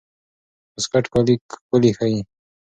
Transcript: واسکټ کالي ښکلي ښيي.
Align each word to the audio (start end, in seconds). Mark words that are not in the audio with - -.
واسکټ 0.73 1.05
کالي 1.13 1.35
ښکلي 1.51 1.91
ښيي. 1.97 2.19